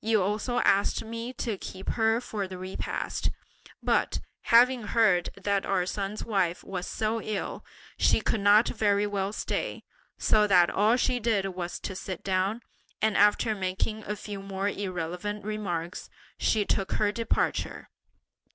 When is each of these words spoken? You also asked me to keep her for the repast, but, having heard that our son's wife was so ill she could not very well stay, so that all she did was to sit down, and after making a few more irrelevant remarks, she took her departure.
You 0.00 0.22
also 0.22 0.60
asked 0.60 1.04
me 1.04 1.34
to 1.34 1.58
keep 1.58 1.90
her 1.90 2.18
for 2.18 2.48
the 2.48 2.56
repast, 2.56 3.30
but, 3.82 4.20
having 4.44 4.84
heard 4.84 5.28
that 5.36 5.66
our 5.66 5.84
son's 5.84 6.24
wife 6.24 6.64
was 6.64 6.86
so 6.86 7.20
ill 7.20 7.62
she 7.98 8.22
could 8.22 8.40
not 8.40 8.68
very 8.68 9.06
well 9.06 9.34
stay, 9.34 9.84
so 10.16 10.46
that 10.46 10.70
all 10.70 10.96
she 10.96 11.20
did 11.20 11.44
was 11.54 11.78
to 11.80 11.94
sit 11.94 12.24
down, 12.24 12.62
and 13.02 13.18
after 13.18 13.54
making 13.54 14.02
a 14.04 14.16
few 14.16 14.40
more 14.40 14.70
irrelevant 14.70 15.44
remarks, 15.44 16.08
she 16.38 16.64
took 16.64 16.92
her 16.92 17.12
departure. 17.12 17.90